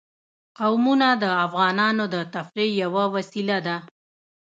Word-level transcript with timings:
قومونه 0.59 1.07
د 1.23 1.25
افغانانو 1.45 2.03
د 2.13 2.15
تفریح 2.33 2.71
یوه 2.83 3.03
وسیله 3.15 3.57
ده. 3.67 3.77